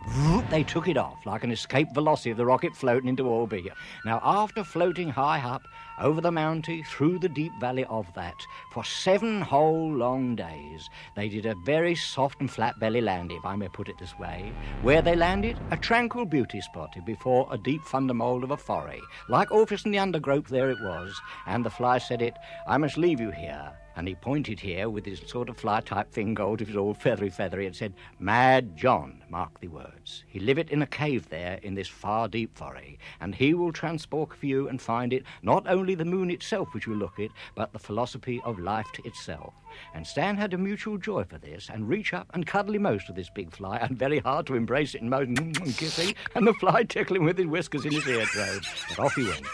[0.50, 3.66] they took it off like an escape velocity of the rocket floating into orbit.
[4.06, 5.68] Now, after floating high up
[6.01, 8.34] over the mountain, through the deep valley of that,
[8.72, 13.44] for seven whole long days, they did a very soft and flat belly landing, if
[13.44, 14.53] I may put it this way.
[14.82, 19.01] Where they landed, a tranquil beauty spot before a deep thundermold of a foray.
[19.28, 22.34] Like Orpheus in the undergrowth, there it was, and the fly said it,
[22.66, 26.11] I must leave you here and he pointed here with his sort of fly type
[26.11, 30.24] thing gold, it was all feathery feathery, and said, Mad John, mark the words.
[30.26, 34.34] He liveth in a cave there in this far deep foray, and he will transport
[34.34, 37.72] for you and find it not only the moon itself which you look at, but
[37.72, 39.55] the philosophy of life to itself.
[39.95, 43.14] And Stan had a mutual joy for this, and reach up and cuddly most of
[43.14, 46.55] this big fly, and very hard to embrace it and most and kissing, and the
[46.55, 48.68] fly tickling with his whiskers in his eardrobes.
[48.88, 49.47] But off he went.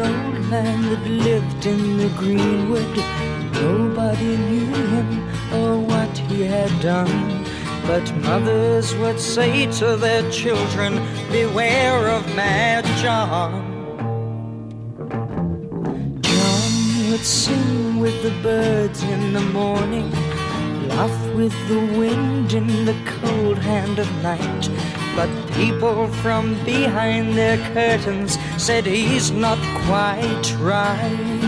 [0.00, 2.96] old man that lived in the greenwood.
[3.54, 5.08] Nobody knew him
[5.58, 7.16] or what he had done.
[7.86, 10.92] But mothers would say to their children,
[11.30, 13.50] Beware of Mad John.
[16.20, 16.72] John
[17.10, 20.10] would sing with the birds in the morning,
[20.88, 25.01] laugh with the wind in the cold hand of night.
[25.14, 31.42] But people from behind their curtains said he's not quite right.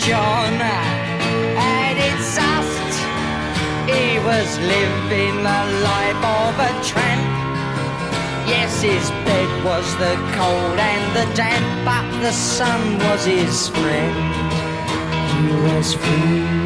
[0.00, 0.52] John
[1.60, 2.94] had it soft.
[3.88, 7.24] He was living the life of a tramp.
[8.48, 14.44] Yes, his bed was the cold and the damp, but the sun was his friend.
[15.30, 16.63] He was free.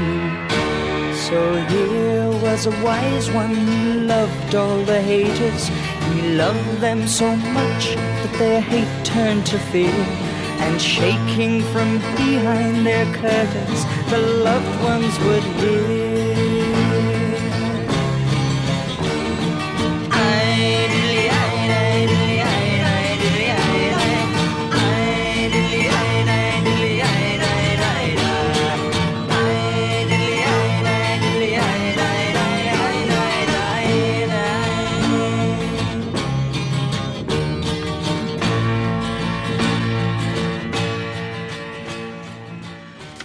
[1.28, 5.68] So here was a wise one who loved all the haters.
[6.08, 9.92] He loved them so much that their hate turned to fear.
[10.64, 16.27] And shaking from behind their curtains, the loved ones would hear.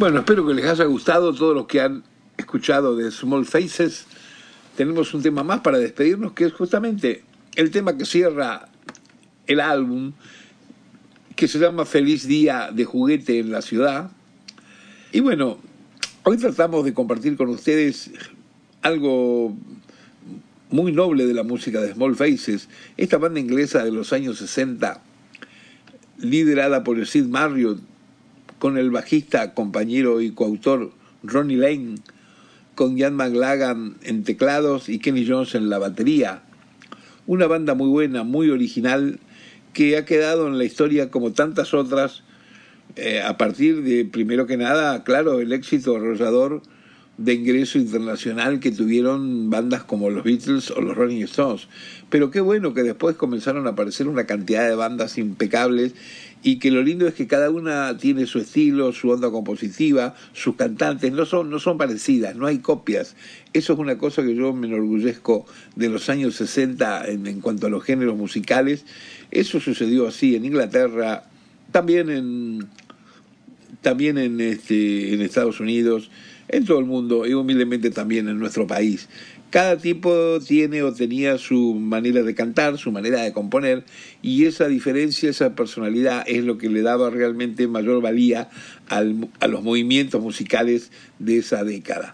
[0.03, 2.03] Bueno, espero que les haya gustado todos los que han
[2.35, 4.05] escuchado de Small Faces.
[4.75, 7.23] Tenemos un tema más para despedirnos, que es justamente
[7.55, 8.67] el tema que cierra
[9.47, 10.11] el álbum,
[11.37, 14.11] que se llama Feliz Día de Juguete en la Ciudad.
[15.13, 15.57] Y bueno,
[16.23, 18.11] hoy tratamos de compartir con ustedes
[18.81, 19.55] algo
[20.69, 25.01] muy noble de la música de Small Faces, esta banda inglesa de los años 60,
[26.17, 27.79] liderada por Sid Marriott,
[28.63, 31.95] con el bajista, compañero y coautor Ronnie Lane,
[32.75, 36.43] con Jan McLagan en teclados y Kenny Jones en la batería.
[37.27, 39.19] Una banda muy buena, muy original,
[39.73, 42.23] que ha quedado en la historia como tantas otras,
[42.95, 46.61] eh, a partir de, primero que nada, claro, el éxito arrollador
[47.17, 51.67] de ingreso internacional que tuvieron bandas como los Beatles o los Rolling Stones.
[52.09, 55.95] Pero qué bueno que después comenzaron a aparecer una cantidad de bandas impecables
[56.43, 60.55] y que lo lindo es que cada una tiene su estilo, su onda compositiva, sus
[60.55, 63.15] cantantes, no son, no son parecidas, no hay copias.
[63.53, 67.67] Eso es una cosa que yo me enorgullezco de los años 60 en, en cuanto
[67.67, 68.85] a los géneros musicales.
[69.31, 71.23] Eso sucedió así en Inglaterra,
[71.71, 72.67] también en
[73.83, 76.09] también en, este, en Estados Unidos,
[76.47, 79.09] en todo el mundo y humildemente también en nuestro país.
[79.53, 83.83] Cada tipo tiene o tenía su manera de cantar, su manera de componer,
[84.23, 88.49] y esa diferencia, esa personalidad es lo que le daba realmente mayor valía
[88.89, 92.13] al, a los movimientos musicales de esa década.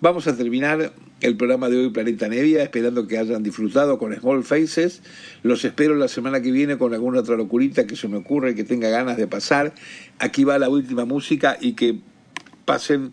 [0.00, 4.44] Vamos a terminar el programa de hoy Planeta Nevia, esperando que hayan disfrutado con Small
[4.44, 5.02] Faces.
[5.42, 8.62] Los espero la semana que viene con alguna otra locurita que se me ocurre que
[8.62, 9.74] tenga ganas de pasar.
[10.20, 11.98] Aquí va la última música y que
[12.64, 13.12] pasen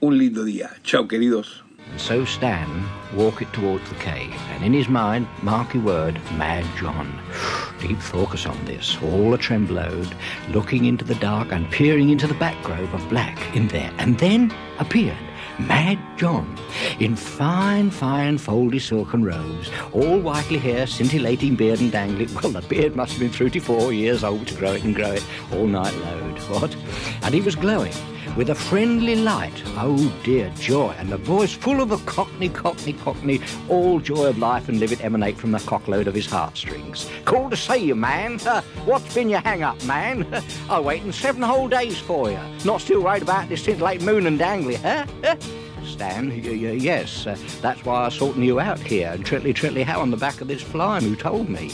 [0.00, 0.70] un lindo día.
[0.84, 1.64] Chao, queridos.
[1.88, 7.18] And so Stan walked towards the cave, and in his mind, marky word, Mad John.
[7.80, 10.14] Deep focus on this, all a tremblowed,
[10.50, 14.18] looking into the dark and peering into the back grove of black in there, and
[14.18, 15.16] then appeared
[15.58, 16.56] Mad John,
[17.00, 22.28] in fine, fine, foldy silken robes, all whitely hair, scintillating beard and dangling.
[22.40, 25.10] Well, the beard must have been thirty four years old to grow it and grow
[25.10, 26.38] it all night load.
[26.48, 26.74] What?
[27.22, 27.92] And he was glowing
[28.36, 29.62] with a friendly light.
[29.76, 30.94] Oh dear, joy.
[30.98, 34.92] And the voice full of a cockney, cockney, cockney, all joy of life and live
[34.92, 37.10] it emanate from the cockload of his heartstrings.
[37.24, 38.38] Call to see you, man.
[38.84, 40.26] what's been your hang up, man?
[40.70, 42.40] I waiting seven whole days for you.
[42.64, 45.06] Not still worried about this since late moon and dangly, huh?
[45.84, 49.10] Stan, yes, uh, that's why I'm sorting you out here.
[49.12, 51.72] And Tritley Tritley How on the back of this fly who told me.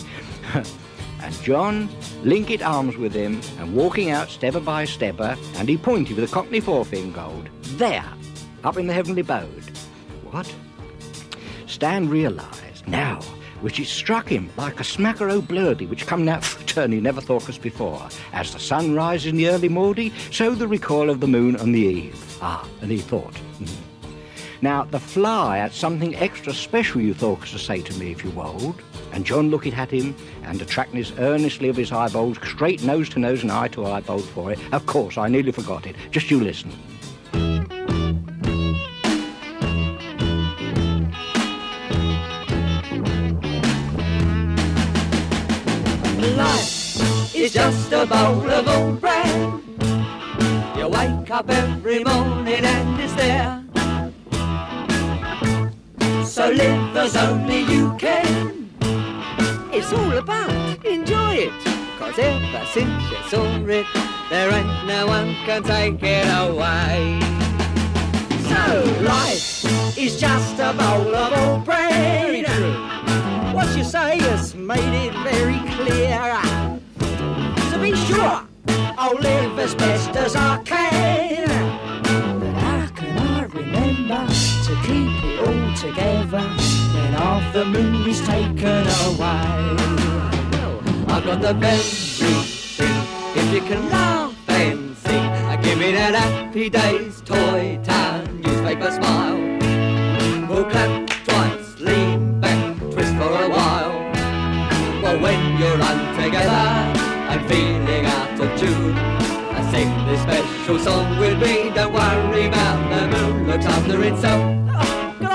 [1.23, 1.89] And John
[2.23, 6.31] linked it arms with him and walking out stepper by stepper, and he pointed with
[6.31, 7.49] a cockney forefinger gold.
[7.79, 8.05] There,
[8.65, 9.65] up in the heavenly abode.
[10.31, 10.53] What?
[11.67, 13.21] Stan realised now,
[13.61, 16.93] which it struck him like a smacker o' blurdy which come out for a turn
[16.93, 18.07] he never thought us before.
[18.33, 21.73] As the sun rises in the early mordy, so the recoil of the moon on
[21.73, 22.39] the eve.
[22.41, 23.37] Ah, and he thought.
[23.59, 23.96] hmm.
[24.63, 28.31] Now, the fly had something extra special you thought to say to me if you
[28.31, 28.81] wold.
[29.13, 33.19] And John looked at him and attracting us earnestly of his eyeballs, straight nose to
[33.19, 34.59] nose and eye to eyeball for it.
[34.73, 35.97] Of course, I nearly forgot it.
[36.11, 36.73] Just you listen.
[46.37, 49.61] Life is just a bowl of old bread.
[50.77, 53.66] You wake up every morning and it's there.
[56.37, 58.69] So live as only you can.
[59.73, 61.65] It's all about enjoy it.
[61.99, 63.87] Cause ever since you saw it,
[64.29, 67.19] there ain't no one can take it away.
[68.51, 72.45] So life is just a bowl of old bread.
[73.55, 76.21] What you say has made it very clear.
[77.71, 78.47] So be sure
[78.99, 81.26] I'll live as best as I can.
[85.77, 89.77] Together when half the moon is taken away?
[91.09, 92.97] I've got the very thing,
[93.37, 95.27] if you can laugh and sing.
[95.53, 99.37] I give me that happy days toy town newspaper smile.
[100.49, 103.99] We'll clap twice, lean back, twist for a while.
[105.03, 106.67] Well, when you're run together
[107.33, 111.71] and feeling out of tune, I sing this special song with me.
[111.75, 114.66] Don't worry about the moon looks after itself.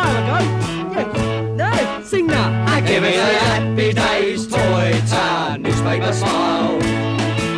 [0.02, 1.22] Oh, can I have a go?
[1.58, 2.00] Yes.
[2.00, 2.66] No, sing now.
[2.68, 6.80] I give me a happy days toy town newspaper smile.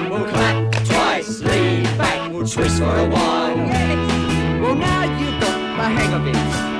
[0.09, 3.55] We'll clap twice, lean back, we'll twist for a while.
[4.61, 6.35] Well, now you've got the hang of it.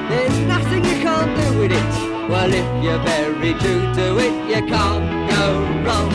[0.10, 2.30] There's nothing you can't do with it.
[2.30, 5.44] Well, if you're very true to it, you can't go
[5.86, 6.12] wrong.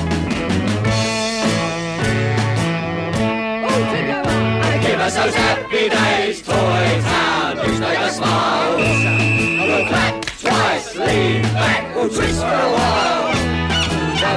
[3.65, 4.29] Oh, take over.
[4.29, 9.18] And give us those happy days, toy town, newspaper smiles.
[10.49, 13.19] Twice, lean back, we'll twist for a while.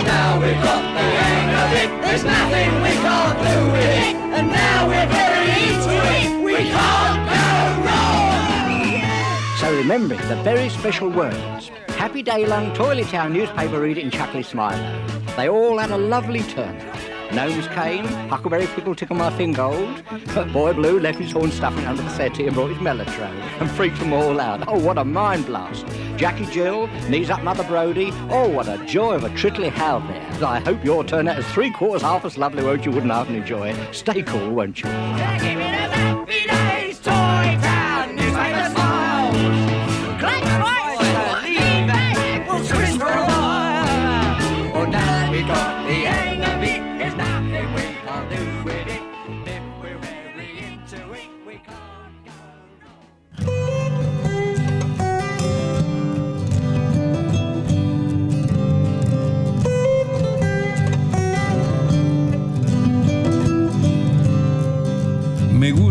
[0.02, 1.90] Well, now we've got the hang of it.
[2.02, 4.16] There's nothing we can't do with it.
[4.16, 6.30] And now we're very into it.
[6.44, 7.48] We can't go
[7.86, 9.04] wrong.
[9.60, 11.70] So remembering the very special words.
[11.90, 15.08] Happy day long, Toilet Town newspaper reader and Chuckly Smiler.
[15.38, 16.76] They all had a lovely turn.
[17.34, 20.04] Gnomes came, Huckleberry Pickle tickled my finger old,
[20.36, 23.72] but Boy Blue left his horn stuffing under the settee and brought his mellotrone and
[23.72, 24.68] freaked them all out.
[24.68, 25.86] Oh, what a mind blast.
[26.18, 28.12] Jackie Jill, knees up Mother Brody.
[28.30, 30.46] Oh, what a joy of a trickly howl there.
[30.46, 32.92] I hope your turn out is three quarters half as lovely, won't you?
[32.92, 33.96] Wouldn't half enjoy it.
[33.96, 34.90] Stay cool, won't you?